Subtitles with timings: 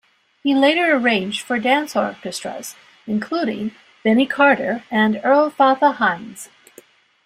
[0.41, 3.73] He later arranged for dance orchestras, including
[4.03, 6.49] Benny Carter and Earl "Fatha" Hines.